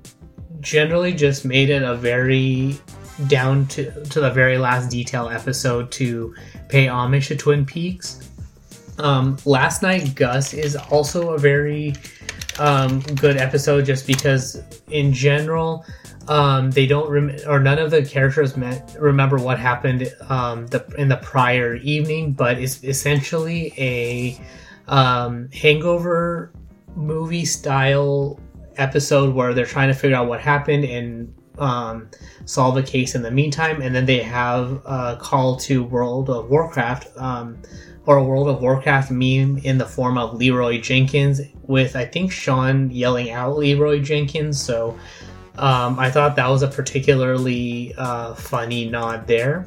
generally 0.60 1.12
just 1.12 1.44
made 1.44 1.70
it 1.70 1.82
a 1.82 1.94
very 1.94 2.78
down 3.26 3.66
to, 3.66 4.04
to 4.04 4.20
the 4.20 4.30
very 4.30 4.58
last 4.58 4.90
detail 4.90 5.28
episode 5.28 5.90
to 5.92 6.34
pay 6.68 6.88
homage 6.88 7.28
to 7.28 7.36
Twin 7.36 7.64
Peaks. 7.64 8.28
Um, 8.98 9.36
last 9.44 9.82
night, 9.82 10.14
Gus 10.14 10.54
is 10.54 10.76
also 10.76 11.30
a 11.30 11.38
very 11.38 11.94
um, 12.58 13.00
good 13.00 13.36
episode 13.36 13.84
just 13.84 14.06
because, 14.06 14.62
in 14.90 15.12
general, 15.12 15.84
um, 16.28 16.70
they 16.70 16.86
don't 16.86 17.08
rem- 17.10 17.36
or 17.46 17.60
none 17.60 17.78
of 17.78 17.90
the 17.90 18.02
characters 18.04 18.56
met, 18.56 18.96
remember 18.98 19.36
what 19.36 19.58
happened 19.58 20.12
um, 20.28 20.66
the, 20.68 20.84
in 20.96 21.08
the 21.08 21.16
prior 21.16 21.74
evening, 21.76 22.32
but 22.32 22.58
it's 22.58 22.82
essentially 22.84 23.74
a 23.76 24.40
um, 24.88 25.48
hangover 25.52 26.52
movie 26.96 27.44
style 27.44 28.40
episode 28.76 29.34
where 29.34 29.54
they're 29.54 29.66
trying 29.66 29.88
to 29.88 29.94
figure 29.94 30.16
out 30.16 30.26
what 30.26 30.40
happened 30.40 30.84
and 30.84 31.34
um, 31.58 32.10
solve 32.44 32.76
a 32.76 32.82
case 32.82 33.14
in 33.14 33.22
the 33.22 33.30
meantime, 33.30 33.80
and 33.82 33.94
then 33.94 34.06
they 34.06 34.22
have 34.22 34.82
a 34.84 35.16
call 35.20 35.56
to 35.58 35.84
World 35.84 36.30
of 36.30 36.50
Warcraft 36.50 37.16
um, 37.16 37.58
or 38.06 38.16
a 38.16 38.24
World 38.24 38.48
of 38.48 38.60
Warcraft 38.60 39.10
meme 39.10 39.58
in 39.58 39.78
the 39.78 39.86
form 39.86 40.18
of 40.18 40.34
Leeroy 40.34 40.80
Jenkins 40.80 41.40
with 41.62 41.96
I 41.96 42.04
think 42.04 42.32
Shawn 42.32 42.90
yelling 42.90 43.30
out 43.30 43.56
Leeroy 43.56 44.00
Jenkins. 44.00 44.60
So 44.60 44.98
um, 45.56 45.98
I 45.98 46.10
thought 46.10 46.36
that 46.36 46.48
was 46.48 46.62
a 46.62 46.68
particularly 46.68 47.94
uh, 47.96 48.34
funny 48.34 48.88
nod 48.88 49.26
there. 49.26 49.66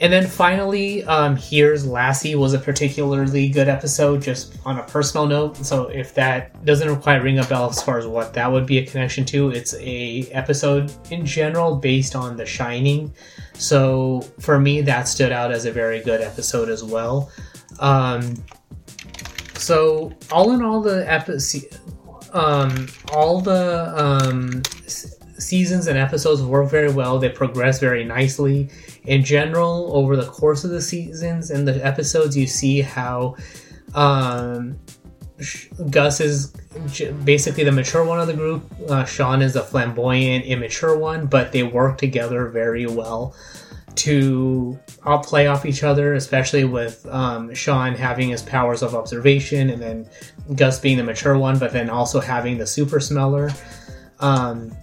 And 0.00 0.12
then 0.12 0.26
finally, 0.26 1.04
um, 1.04 1.36
here's 1.36 1.86
Lassie 1.86 2.34
was 2.34 2.52
a 2.52 2.58
particularly 2.58 3.48
good 3.48 3.68
episode, 3.68 4.22
just 4.22 4.56
on 4.64 4.78
a 4.78 4.82
personal 4.82 5.26
note. 5.26 5.56
So 5.58 5.84
if 5.86 6.14
that 6.14 6.64
doesn't 6.64 7.00
quite 7.00 7.22
ring 7.22 7.38
a 7.38 7.44
bell 7.44 7.70
as 7.70 7.80
far 7.80 7.98
as 7.98 8.06
what 8.06 8.34
that 8.34 8.50
would 8.50 8.66
be 8.66 8.78
a 8.78 8.86
connection 8.86 9.24
to, 9.26 9.50
it's 9.50 9.74
a 9.74 10.28
episode 10.32 10.92
in 11.10 11.24
general 11.24 11.76
based 11.76 12.16
on 12.16 12.36
The 12.36 12.44
Shining. 12.44 13.14
So 13.54 14.22
for 14.40 14.58
me, 14.58 14.80
that 14.82 15.06
stood 15.06 15.30
out 15.30 15.52
as 15.52 15.64
a 15.64 15.72
very 15.72 16.00
good 16.00 16.20
episode 16.20 16.68
as 16.68 16.82
well. 16.82 17.30
Um, 17.78 18.34
so 19.54 20.12
all 20.32 20.52
in 20.52 20.62
all, 20.62 20.80
the 20.80 21.10
episode, 21.10 21.78
um, 22.32 22.88
all 23.12 23.40
the 23.40 23.94
um, 23.96 24.62
seasons 25.38 25.86
and 25.86 25.98
episodes 25.98 26.42
work 26.42 26.70
very 26.70 26.92
well. 26.92 27.18
They 27.18 27.28
progress 27.28 27.80
very 27.80 28.04
nicely. 28.04 28.68
In 29.04 29.24
general 29.24 29.90
over 29.94 30.16
the 30.16 30.26
course 30.26 30.64
of 30.64 30.70
the 30.70 30.82
seasons 30.82 31.50
and 31.50 31.66
the 31.66 31.84
episodes 31.84 32.36
you 32.36 32.46
see 32.46 32.80
how 32.80 33.36
um, 33.94 34.78
gus 35.90 36.20
is 36.20 36.52
basically 37.24 37.64
the 37.64 37.72
mature 37.72 38.04
one 38.04 38.20
of 38.20 38.26
the 38.26 38.34
group. 38.34 38.64
Uh, 38.88 39.04
shawn 39.04 39.42
is 39.42 39.52
the 39.52 39.62
flamboyant 39.62 40.44
immature 40.44 40.96
one 40.96 41.26
but 41.26 41.52
they 41.52 41.62
work 41.62 41.98
together 41.98 42.48
very 42.48 42.86
well 42.86 43.34
to 43.96 44.78
all 45.04 45.22
play 45.22 45.46
off 45.46 45.66
each 45.66 45.84
other 45.84 46.14
especially 46.14 46.64
with 46.64 47.06
um, 47.06 47.52
shawn 47.54 47.94
having 47.94 48.28
his 48.28 48.42
powers 48.42 48.82
of 48.82 48.94
observation 48.94 49.70
and 49.70 49.80
then 49.80 50.08
gus 50.56 50.80
being 50.80 50.96
the 50.96 51.04
mature 51.04 51.36
one 51.36 51.58
but 51.58 51.72
then 51.72 51.90
also 51.90 52.20
having 52.20 52.58
the 52.58 52.66
super 52.66 53.00
smeller. 53.00 53.50
Um, 54.20 54.74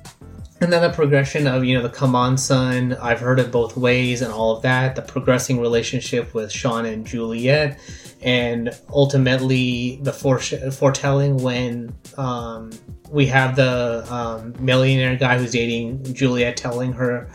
and 0.62 0.72
then 0.72 0.84
the 0.84 0.96
progression 0.96 1.48
of 1.48 1.65
you 1.65 1.75
know 1.75 1.82
the 1.82 1.89
come 1.89 2.15
on 2.15 2.38
son 2.38 2.94
i've 3.01 3.20
heard 3.20 3.39
it 3.39 3.51
both 3.51 3.75
ways 3.75 4.22
and 4.22 4.32
all 4.32 4.56
of 4.56 4.62
that 4.62 4.96
the 4.96 5.01
progressing 5.01 5.60
relationship 5.60 6.34
with 6.34 6.51
shawn 6.51 6.86
and 6.86 7.06
juliet 7.06 7.80
and 8.22 8.70
ultimately 8.94 10.00
the 10.03 10.13
foretelling 10.13 11.38
when 11.38 11.94
um, 12.18 12.72
we 13.10 13.25
have 13.25 13.56
the 13.56 14.06
um, 14.13 14.53
millionaire 14.63 15.15
guy 15.15 15.38
who's 15.38 15.51
dating 15.51 16.01
juliet 16.13 16.56
telling 16.56 16.94
her 16.94 17.30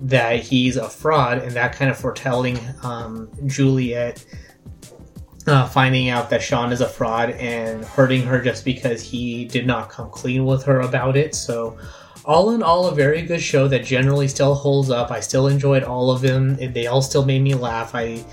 that 0.00 0.40
he's 0.40 0.76
a 0.76 0.88
fraud 0.88 1.38
and 1.38 1.52
that 1.52 1.74
kind 1.76 1.90
of 1.90 1.96
foretelling 1.96 2.58
um, 2.82 3.30
juliet 3.46 4.24
uh, 5.46 5.66
finding 5.66 6.08
out 6.08 6.30
that 6.30 6.40
shawn 6.40 6.72
is 6.72 6.80
a 6.80 6.88
fraud 6.88 7.30
and 7.30 7.84
hurting 7.84 8.22
her 8.22 8.40
just 8.40 8.64
because 8.64 9.02
he 9.02 9.44
did 9.44 9.66
not 9.66 9.90
come 9.90 10.08
clean 10.10 10.46
with 10.46 10.62
her 10.62 10.80
about 10.80 11.16
it. 11.16 11.34
So 11.34 11.76
all 12.24 12.50
in 12.50 12.62
all, 12.62 12.86
a 12.86 12.94
very 12.94 13.22
good 13.22 13.42
show 13.42 13.68
that 13.68 13.84
generally 13.84 14.28
still 14.28 14.54
holds 14.54 14.90
up. 14.90 15.10
I 15.10 15.20
still 15.20 15.48
enjoyed 15.48 15.82
all 15.82 16.10
of 16.10 16.20
them. 16.20 16.56
They 16.56 16.86
all 16.86 17.02
still 17.02 17.24
made 17.24 17.42
me 17.42 17.54
laugh. 17.54 17.94
I 17.94 18.24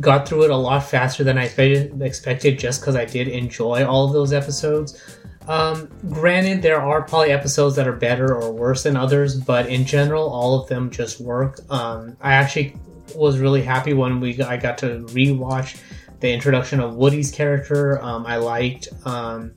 got 0.00 0.28
through 0.28 0.44
it 0.44 0.50
a 0.50 0.56
lot 0.56 0.80
faster 0.80 1.22
than 1.22 1.38
I 1.38 1.44
expected, 1.44 2.58
just 2.58 2.80
because 2.80 2.96
I 2.96 3.04
did 3.04 3.28
enjoy 3.28 3.84
all 3.84 4.06
of 4.06 4.12
those 4.12 4.32
episodes. 4.32 5.00
Um, 5.46 5.90
granted, 6.08 6.62
there 6.62 6.80
are 6.80 7.02
probably 7.02 7.30
episodes 7.30 7.76
that 7.76 7.86
are 7.86 7.92
better 7.92 8.34
or 8.34 8.52
worse 8.52 8.82
than 8.82 8.96
others, 8.96 9.36
but 9.36 9.66
in 9.66 9.84
general, 9.84 10.28
all 10.28 10.60
of 10.60 10.68
them 10.68 10.90
just 10.90 11.20
work. 11.20 11.60
Um, 11.70 12.16
I 12.20 12.32
actually 12.32 12.76
was 13.14 13.38
really 13.38 13.62
happy 13.62 13.92
when 13.92 14.20
we 14.20 14.40
I 14.42 14.56
got 14.56 14.78
to 14.78 15.00
rewatch 15.10 15.78
the 16.20 16.32
introduction 16.32 16.80
of 16.80 16.96
Woody's 16.96 17.30
character. 17.30 18.02
Um, 18.02 18.24
I 18.26 18.36
liked 18.36 18.88
um, 19.04 19.52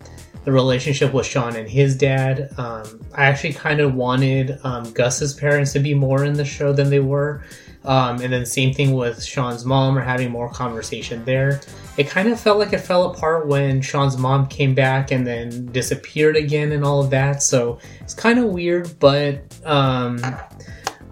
the 0.47 0.53
relationship 0.53 1.11
with 1.11 1.25
Shawn 1.25 1.57
and 1.57 1.67
his 1.67 1.97
dad. 1.97 2.49
Um, 2.57 3.01
I 3.13 3.25
actually 3.25 3.51
kind 3.51 3.81
of 3.81 3.95
wanted 3.95 4.57
um, 4.63 4.89
Gus's 4.93 5.33
parents 5.33 5.73
to 5.73 5.79
be 5.79 5.93
more 5.93 6.23
in 6.23 6.35
the 6.35 6.45
show 6.45 6.71
than 6.71 6.89
they 6.89 7.01
were. 7.01 7.43
Um, 7.83 8.21
and 8.21 8.31
then 8.31 8.45
same 8.45 8.73
thing 8.73 8.93
with 8.93 9.21
Shawn's 9.21 9.65
mom 9.65 9.97
or 9.97 10.01
having 10.01 10.31
more 10.31 10.49
conversation 10.49 11.25
there. 11.25 11.59
It 11.97 12.07
kind 12.07 12.29
of 12.29 12.39
felt 12.39 12.59
like 12.59 12.71
it 12.71 12.79
fell 12.79 13.11
apart 13.11 13.47
when 13.47 13.81
Shawn's 13.81 14.17
mom 14.17 14.47
came 14.47 14.73
back 14.73 15.11
and 15.11 15.27
then 15.27 15.65
disappeared 15.73 16.37
again 16.37 16.71
and 16.71 16.85
all 16.85 17.01
of 17.03 17.09
that. 17.09 17.43
So 17.43 17.79
it's 17.99 18.13
kind 18.13 18.39
of 18.39 18.45
weird, 18.45 18.97
but 18.99 19.43
um, 19.65 20.17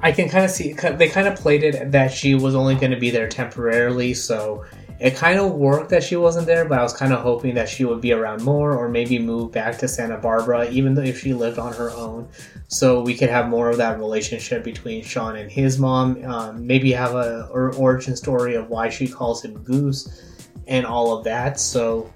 I 0.02 0.14
can 0.14 0.30
kind 0.30 0.46
of 0.46 0.52
see 0.52 0.72
they 0.72 1.10
kind 1.10 1.28
of 1.28 1.36
played 1.36 1.64
it 1.64 1.92
that 1.92 2.14
she 2.14 2.36
was 2.36 2.56
only 2.56 2.76
going 2.76 2.92
to 2.92 3.00
be 3.00 3.10
there 3.10 3.28
temporarily. 3.28 4.14
So 4.14 4.64
it 5.00 5.16
kind 5.16 5.40
of 5.40 5.52
worked 5.52 5.90
that 5.90 6.04
she 6.04 6.16
wasn't 6.16 6.48
there, 6.48 6.64
but 6.66 6.80
I 6.80 6.84
was 6.84 6.94
kind 6.94 7.12
of 7.12 7.20
hoping 7.20 7.54
that 7.56 7.68
she 7.68 7.84
would 7.84 8.00
be 8.00 8.14
around 8.14 8.44
more 8.44 8.78
or 8.78 8.88
maybe 8.88 9.20
move 9.20 9.52
back 9.52 9.78
to 9.80 9.88
Santa 9.88 10.18
Barbara, 10.18 10.70
even 10.70 10.98
if 10.98 11.20
she 11.20 11.34
lived 11.34 11.60
on 11.60 11.74
her 11.74 11.92
own. 11.92 12.30
So 12.70 13.02
we 13.02 13.14
could 13.14 13.30
have 13.30 13.50
more 13.50 13.70
of 13.70 13.78
that 13.78 14.00
relationship 14.00 14.64
between 14.64 15.04
Shawn 15.04 15.36
and 15.36 15.52
his 15.52 15.80
mom. 15.80 16.24
Um, 16.24 16.66
maybe 16.66 16.94
have 16.94 17.14
a 17.14 17.48
or 17.52 17.74
origin 17.76 18.16
story 18.16 18.56
of 18.56 18.70
why 18.70 18.90
she 18.90 19.08
calls 19.08 19.44
him 19.44 19.62
Goose 19.64 20.24
and 20.68 20.86
all 20.86 21.18
of 21.18 21.26
that. 21.26 21.60
So, 21.60 22.12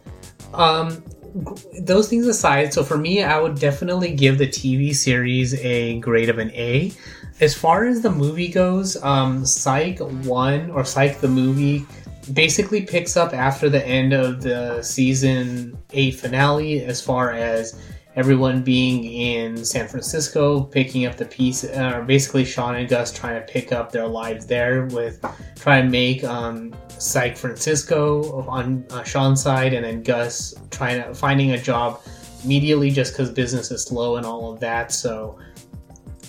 um, 0.53 1.03
those 1.81 2.09
things 2.09 2.25
aside, 2.27 2.73
so 2.73 2.83
for 2.83 2.97
me, 2.97 3.23
I 3.23 3.39
would 3.39 3.55
definitely 3.55 4.13
give 4.13 4.37
the 4.37 4.47
TV 4.47 4.95
series 4.95 5.53
a 5.55 5.99
grade 5.99 6.29
of 6.29 6.39
an 6.39 6.49
A. 6.51 6.91
As 7.41 7.55
far 7.55 7.85
as 7.85 8.01
the 8.01 8.09
movie 8.09 8.47
goes, 8.47 9.01
um, 9.03 9.45
Psych 9.45 9.99
1 9.99 10.71
or 10.71 10.83
Psych 10.83 11.19
the 11.21 11.27
movie 11.27 11.85
basically 12.33 12.81
picks 12.81 13.17
up 13.17 13.33
after 13.33 13.69
the 13.69 13.85
end 13.85 14.13
of 14.13 14.41
the 14.41 14.81
season 14.81 15.77
8 15.91 16.15
finale 16.15 16.83
as 16.83 17.01
far 17.01 17.31
as 17.31 17.79
everyone 18.15 18.61
being 18.61 19.05
in 19.05 19.63
San 19.63 19.87
Francisco, 19.87 20.63
picking 20.63 21.05
up 21.05 21.15
the 21.15 21.25
piece, 21.25 21.63
uh, 21.63 22.03
basically 22.05 22.43
Shawn 22.43 22.75
and 22.75 22.89
Gus 22.89 23.13
trying 23.13 23.39
to 23.39 23.51
pick 23.51 23.71
up 23.71 23.91
their 23.91 24.07
lives 24.07 24.45
there 24.45 24.85
with 24.87 25.23
trying 25.55 25.85
to 25.85 25.89
make 25.89 26.23
um, 26.23 26.75
Psych 26.89 27.37
Francisco 27.37 28.41
on 28.47 28.85
uh, 28.89 29.03
Shawn's 29.03 29.41
side, 29.41 29.73
and 29.73 29.85
then 29.85 30.03
Gus 30.03 30.53
trying 30.69 31.01
to 31.01 31.13
finding 31.13 31.51
a 31.51 31.61
job 31.61 32.01
immediately 32.43 32.89
just 32.89 33.13
because 33.13 33.29
business 33.31 33.71
is 33.71 33.83
slow 33.83 34.17
and 34.17 34.25
all 34.25 34.51
of 34.51 34.59
that. 34.59 34.91
So 34.91 35.39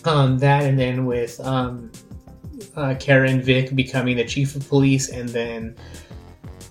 um, 0.04 0.38
that, 0.38 0.64
and 0.64 0.78
then 0.78 1.06
with 1.06 1.40
um, 1.40 1.90
uh, 2.76 2.94
Karen 2.98 3.40
Vick 3.40 3.74
becoming 3.74 4.16
the 4.16 4.24
chief 4.24 4.54
of 4.56 4.68
police, 4.68 5.10
and 5.10 5.28
then 5.28 5.76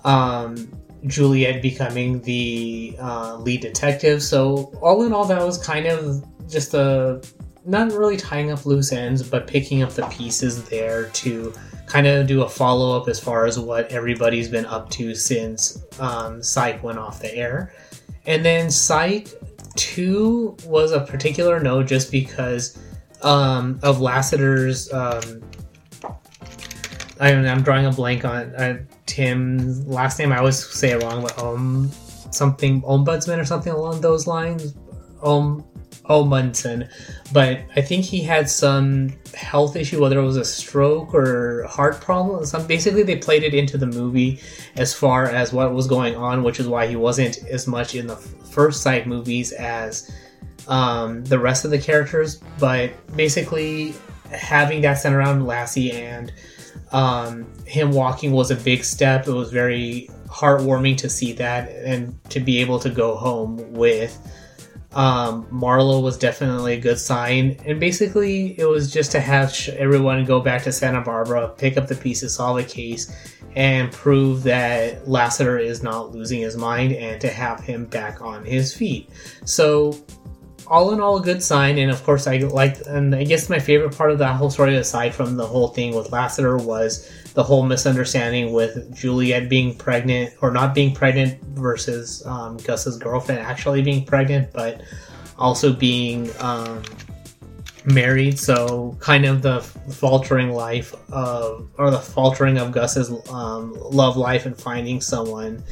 um, 0.03 0.71
Juliet 1.05 1.61
becoming 1.61 2.21
the 2.21 2.95
uh, 2.99 3.37
lead 3.37 3.61
detective. 3.61 4.23
So 4.23 4.71
all 4.81 5.03
in 5.03 5.13
all, 5.13 5.25
that 5.25 5.41
was 5.41 5.63
kind 5.63 5.87
of 5.87 6.25
just 6.49 6.73
a 6.73 7.21
not 7.65 7.91
really 7.91 8.17
tying 8.17 8.51
up 8.51 8.65
loose 8.65 8.91
ends, 8.91 9.21
but 9.21 9.45
picking 9.47 9.83
up 9.83 9.91
the 9.91 10.05
pieces 10.07 10.67
there 10.69 11.05
to 11.09 11.53
kind 11.85 12.07
of 12.07 12.27
do 12.27 12.43
a 12.43 12.49
follow 12.49 12.97
up 12.99 13.07
as 13.07 13.19
far 13.19 13.45
as 13.45 13.59
what 13.59 13.91
everybody's 13.91 14.47
been 14.47 14.65
up 14.65 14.89
to 14.91 15.13
since 15.15 15.83
um, 15.99 16.41
Psych 16.41 16.81
went 16.83 16.97
off 16.97 17.19
the 17.19 17.33
air. 17.35 17.73
And 18.25 18.45
then 18.45 18.69
Psych 18.69 19.27
2 19.75 20.57
was 20.65 20.91
a 20.91 21.01
particular 21.01 21.59
note 21.59 21.88
just 21.88 22.12
because 22.12 22.77
um, 23.21 23.79
of 23.83 24.01
Lassiter's. 24.01 24.91
Um, 24.93 25.43
I, 27.19 27.32
am 27.32 27.63
drawing 27.63 27.86
a 27.86 27.91
blank 27.91 28.25
on 28.25 28.55
uh, 28.55 28.79
Tim's 29.05 29.86
last 29.86 30.19
name. 30.19 30.32
I 30.32 30.38
always 30.38 30.63
say 30.63 30.91
it 30.91 31.03
wrong, 31.03 31.21
but 31.21 31.38
um, 31.38 31.91
something 32.32 32.82
ombudsman 32.84 33.39
or 33.39 33.45
something 33.45 33.73
along 33.73 34.01
those 34.01 34.27
lines. 34.27 34.73
Um, 35.21 35.65
Omundson, 36.10 36.89
but 37.32 37.62
I 37.75 37.82
think 37.82 38.03
he 38.03 38.21
had 38.21 38.49
some 38.49 39.13
health 39.36 39.75
issue, 39.75 40.01
whether 40.01 40.17
it 40.17 40.23
was 40.23 40.38
a 40.38 40.45
stroke 40.45 41.13
or 41.13 41.65
heart 41.69 42.01
problem. 42.01 42.43
Some 42.45 42.65
basically 42.65 43.03
they 43.03 43.17
played 43.17 43.43
it 43.43 43.53
into 43.53 43.77
the 43.77 43.86
movie 43.86 44.41
as 44.75 44.91
far 44.91 45.25
as 45.25 45.53
what 45.53 45.71
was 45.71 45.86
going 45.86 46.15
on, 46.15 46.41
which 46.41 46.60
is 46.60 46.67
why 46.67 46.88
he 46.88 46.95
wasn't 46.95 47.38
as 47.45 47.67
much 47.67 47.93
in 47.93 48.08
the 48.08 48.15
first 48.15 48.82
sight 48.82 49.05
movies 49.05 49.51
as 49.51 50.12
um, 50.67 51.23
the 51.25 51.38
rest 51.38 51.63
of 51.63 51.69
the 51.69 51.79
characters. 51.79 52.41
But 52.58 52.91
basically, 53.15 53.93
having 54.32 54.82
that 54.82 54.95
center 54.95 55.19
around 55.19 55.45
Lassie 55.45 55.91
and 55.91 56.34
um, 56.91 57.47
him 57.65 57.91
walking 57.91 58.32
was 58.32 58.52
a 58.52 58.56
big 58.56 58.84
step. 58.84 59.28
It 59.28 59.34
was 59.34 59.52
very 59.52 60.10
heartwarming 60.28 60.97
to 60.97 61.10
see 61.10 61.34
that 61.34 61.69
and 61.69 62.17
to 62.30 62.39
be 62.39 62.60
able 62.60 62.80
to 62.80 62.89
go 62.89 63.15
home 63.15 63.73
with 63.73 64.17
um, 64.93 65.45
Marlowe 65.52 65.99
was 65.99 66.17
definitely 66.17 66.73
a 66.73 66.80
good 66.80 66.97
sign. 66.97 67.58
And 67.65 67.80
basically, 67.80 68.60
it 68.60 68.65
was 68.65 68.91
just 68.91 69.12
to 69.12 69.19
have 69.19 69.56
everyone 69.78 70.25
go 70.25 70.39
back 70.39 70.63
to 70.63 70.71
Santa 70.71 71.02
Barbara, 71.02 71.49
pick 71.49 71.78
up 71.78 71.88
the 71.88 71.95
pieces, 71.95 72.36
solve 72.36 72.58
the 72.58 72.63
case, 72.63 73.15
and 73.56 73.91
prove 73.91 74.43
that 74.43 75.08
Lassiter 75.08 75.60
is 75.60 75.84
not 75.84 76.12
losing 76.12 76.41
his 76.41 76.58
mind 76.58 76.93
and 76.93 77.21
to 77.21 77.30
have 77.30 77.60
him 77.60 77.86
back 77.86 78.21
on 78.21 78.43
his 78.43 78.73
feet. 78.73 79.10
So, 79.45 79.95
all 80.69 80.93
in 80.93 81.01
all, 81.01 81.17
a 81.17 81.21
good 81.21 81.41
sign. 81.41 81.77
And 81.77 81.91
of 81.91 82.03
course, 82.03 82.27
I 82.27 82.38
like, 82.38 82.77
and 82.88 83.13
I 83.15 83.23
guess 83.23 83.49
my 83.49 83.60
favorite 83.60 83.97
part 83.97 84.12
of 84.12 84.19
that 84.19 84.36
whole 84.36 84.49
story, 84.49 84.75
aside 84.75 85.13
from 85.13 85.36
the 85.36 85.45
whole 85.45 85.69
thing 85.69 85.95
with 85.95 86.12
Lassiter, 86.12 86.58
was 86.58 87.10
the 87.34 87.43
whole 87.43 87.63
misunderstanding 87.63 88.53
with 88.53 88.93
Juliet 88.95 89.49
being 89.49 89.75
pregnant 89.75 90.34
or 90.41 90.51
not 90.51 90.75
being 90.75 90.93
pregnant 90.93 91.41
versus 91.49 92.25
um, 92.25 92.58
Gus's 92.58 92.97
girlfriend 92.97 93.41
actually 93.41 93.82
being 93.82 94.05
pregnant, 94.05 94.53
but 94.53 94.82
also 95.38 95.73
being 95.73 96.29
um, 96.39 96.84
married. 97.86 98.38
So 98.38 98.95
kind 98.99 99.25
of 99.25 99.41
the 99.41 99.62
faltering 99.62 100.51
life 100.51 100.93
of, 101.12 101.69
or 101.77 101.89
the 101.89 101.99
faltering 101.99 102.58
of 102.58 102.71
Gus's 102.71 103.12
um, 103.29 103.73
love 103.73 104.17
life 104.17 104.45
and 104.45 104.55
finding 104.55 105.01
someone 105.01 105.63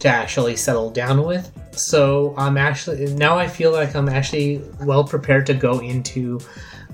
to 0.00 0.08
actually 0.08 0.56
settle 0.56 0.90
down 0.90 1.24
with. 1.24 1.50
So 1.72 2.34
I'm 2.36 2.56
actually 2.56 3.14
now 3.14 3.38
I 3.38 3.46
feel 3.46 3.72
like 3.72 3.94
I'm 3.94 4.08
actually 4.08 4.62
well 4.80 5.04
prepared 5.04 5.46
to 5.46 5.54
go 5.54 5.78
into 5.78 6.40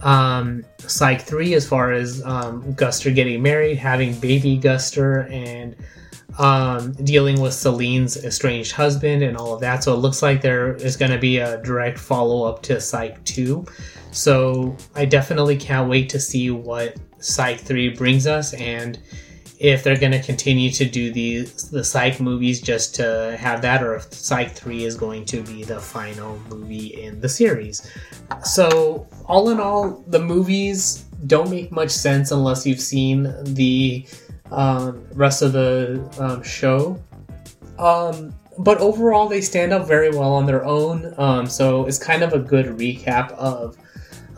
um, 0.02 0.64
Psych 0.78 1.22
3 1.22 1.54
as 1.54 1.66
far 1.66 1.92
as 1.92 2.22
um, 2.24 2.62
Guster 2.74 3.14
getting 3.14 3.42
married, 3.42 3.78
having 3.78 4.18
baby 4.20 4.58
Guster, 4.58 5.30
and 5.32 5.74
um, 6.38 6.92
dealing 6.92 7.40
with 7.40 7.54
Selene's 7.54 8.22
estranged 8.22 8.72
husband 8.72 9.22
and 9.22 9.36
all 9.36 9.54
of 9.54 9.60
that. 9.60 9.82
So 9.84 9.94
it 9.94 9.98
looks 9.98 10.22
like 10.22 10.42
there 10.42 10.74
is 10.74 10.96
going 10.96 11.12
to 11.12 11.18
be 11.18 11.38
a 11.38 11.62
direct 11.62 11.98
follow 11.98 12.44
up 12.44 12.62
to 12.64 12.80
Psych 12.80 13.22
2. 13.24 13.64
So 14.12 14.76
I 14.94 15.06
definitely 15.06 15.56
can't 15.56 15.88
wait 15.88 16.08
to 16.10 16.20
see 16.20 16.50
what 16.50 16.96
Psych 17.18 17.58
3 17.60 17.90
brings 17.90 18.26
us 18.26 18.52
and 18.54 18.98
if 19.58 19.82
they're 19.82 19.98
going 19.98 20.12
to 20.12 20.22
continue 20.22 20.70
to 20.70 20.84
do 20.84 21.12
the 21.12 21.42
the 21.70 21.84
Psych 21.84 22.20
movies 22.20 22.60
just 22.60 22.94
to 22.96 23.36
have 23.38 23.62
that, 23.62 23.82
or 23.82 23.96
if 23.96 24.12
Psych 24.12 24.52
Three 24.52 24.84
is 24.84 24.96
going 24.96 25.24
to 25.26 25.42
be 25.42 25.64
the 25.64 25.80
final 25.80 26.38
movie 26.48 27.02
in 27.02 27.20
the 27.20 27.28
series. 27.28 27.90
So 28.44 29.06
all 29.26 29.50
in 29.50 29.60
all, 29.60 30.04
the 30.08 30.18
movies 30.18 31.04
don't 31.26 31.50
make 31.50 31.72
much 31.72 31.90
sense 31.90 32.30
unless 32.30 32.66
you've 32.66 32.80
seen 32.80 33.34
the 33.54 34.06
um, 34.50 35.06
rest 35.12 35.42
of 35.42 35.52
the 35.52 36.08
um, 36.18 36.42
show. 36.42 37.02
Um, 37.78 38.34
but 38.58 38.78
overall, 38.78 39.28
they 39.28 39.40
stand 39.40 39.72
up 39.72 39.86
very 39.86 40.10
well 40.10 40.32
on 40.32 40.46
their 40.46 40.64
own. 40.64 41.14
Um, 41.18 41.46
so 41.46 41.86
it's 41.86 41.98
kind 41.98 42.22
of 42.22 42.32
a 42.32 42.38
good 42.38 42.66
recap 42.66 43.32
of 43.32 43.76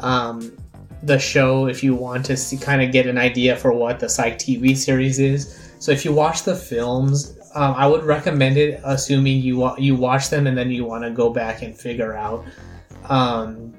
um, 0.01 0.57
the 1.03 1.19
show 1.19 1.67
if 1.67 1.83
you 1.83 1.95
want 1.95 2.25
to 2.27 2.37
see, 2.37 2.57
kind 2.57 2.83
of 2.83 2.93
get 2.93 3.07
an 3.07 3.19
idea 3.19 3.57
for 3.57 3.73
what 3.73 4.01
the 4.01 4.09
Psych 4.09 4.39
TV 4.39 4.77
series 4.77 5.19
is. 5.19 5.73
So 5.79 5.93
if 5.93 6.05
you 6.05 6.13
watch 6.13 6.43
the 6.43 6.57
films, 6.57 7.39
um, 7.55 7.75
I 7.77 7.87
would 7.87 8.05
recommend 8.05 8.57
it, 8.57 8.81
assuming 8.85 9.41
you 9.41 9.59
wa- 9.59 9.77
you 9.79 9.95
watch 9.95 10.31
them 10.31 10.47
and 10.47 10.57
then 10.57 10.71
you 10.71 10.85
want 10.85 11.05
to 11.05 11.11
go 11.11 11.31
back 11.31 11.63
and 11.63 11.77
figure 11.77 12.15
out 12.15 12.45
um, 13.09 13.73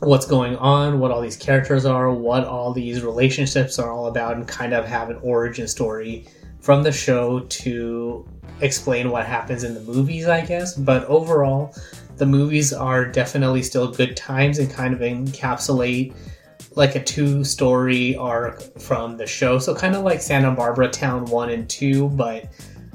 what's 0.00 0.26
going 0.26 0.56
on, 0.56 0.98
what 0.98 1.10
all 1.10 1.20
these 1.20 1.36
characters 1.36 1.86
are, 1.86 2.12
what 2.12 2.44
all 2.44 2.72
these 2.72 3.02
relationships 3.02 3.78
are 3.78 3.90
all 3.90 4.06
about, 4.06 4.36
and 4.36 4.46
kind 4.46 4.72
of 4.72 4.86
have 4.86 5.10
an 5.10 5.18
origin 5.22 5.68
story 5.68 6.26
from 6.60 6.82
the 6.82 6.92
show 6.92 7.40
to 7.40 8.26
explain 8.60 9.10
what 9.10 9.24
happens 9.24 9.64
in 9.64 9.72
the 9.74 9.80
movies, 9.80 10.26
I 10.26 10.44
guess. 10.44 10.76
But 10.76 11.04
overall, 11.04 11.74
the 12.16 12.26
movies 12.26 12.72
are 12.72 13.06
definitely 13.06 13.62
still 13.62 13.90
good 13.90 14.16
times 14.16 14.58
and 14.58 14.70
kind 14.70 14.92
of 14.92 15.00
encapsulate 15.00 16.14
like 16.76 16.94
a 16.94 17.02
two 17.02 17.44
story 17.44 18.16
arc 18.16 18.78
from 18.78 19.16
the 19.16 19.26
show. 19.26 19.58
So 19.58 19.74
kind 19.74 19.94
of 19.94 20.04
like 20.04 20.20
Santa 20.20 20.52
Barbara 20.52 20.88
Town 20.88 21.24
1 21.26 21.50
and 21.50 21.68
2, 21.68 22.08
but 22.10 22.48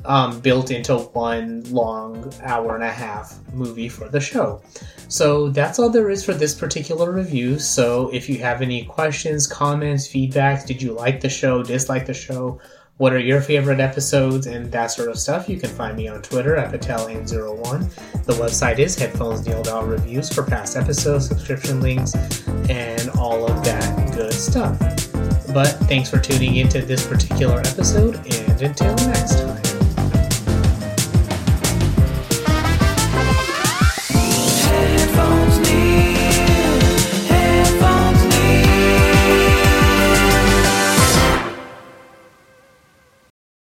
um, 0.06 0.40
built 0.40 0.72
into 0.72 0.98
one 0.98 1.64
long 1.72 2.32
hour 2.44 2.76
and 2.76 2.84
a 2.84 2.92
half 2.92 3.40
movie 3.54 3.90
for 3.90 4.08
the 4.08 4.20
show. 4.20 4.62
So 5.08 5.50
that's 5.50 5.80
all 5.80 5.90
there 5.90 6.10
is 6.10 6.24
for 6.24 6.34
this 6.34 6.54
particular 6.54 7.12
review. 7.12 7.60
So 7.60 8.10
if 8.14 8.30
you 8.30 8.38
have 8.40 8.62
any 8.62 8.86
questions, 8.86 9.48
comments, 9.48 10.08
feedback, 10.08 10.66
did 10.66 10.82
you 10.82 10.94
like 10.94 11.22
the 11.22 11.30
show, 11.30 11.64
dislike 11.64 12.06
the 12.06 12.14
show, 12.14 12.60
what 12.98 13.12
are 13.14 13.20
your 13.20 13.42
favorite 13.42 13.80
episodes, 13.80 14.48
and 14.48 14.72
that 14.72 14.88
sort 14.88 15.10
of 15.10 15.20
stuff, 15.20 15.50
you 15.50 15.60
can 15.60 15.70
find 15.70 15.98
me 15.98 16.08
on 16.08 16.22
Twitter 16.22 16.56
at 16.56 16.72
PatelN01. 16.74 18.24
The 18.24 18.34
website 18.34 18.80
is 18.80 18.96
headphonesneil.reviews 18.98 20.34
for 20.34 20.44
past 20.44 20.78
episodes, 20.78 21.28
subscription 21.28 21.82
links, 21.82 22.16
and 22.70 23.10
all 23.12 23.52
of 23.52 23.64
that 23.66 24.14
good 24.14 24.34
stuff. 24.34 24.80
But 25.54 25.68
thanks 25.88 26.10
for 26.10 26.20
tuning 26.20 26.56
into 26.56 26.82
this 26.82 27.06
particular 27.06 27.60
episode, 27.60 28.16
and 28.16 28.62
until 28.62 28.96
next 28.96 29.40
time. 29.40 29.75